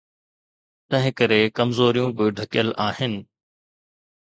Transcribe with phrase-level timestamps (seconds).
[0.89, 3.13] تنهنڪري ڪمزوريون به ڍڪيل آهن.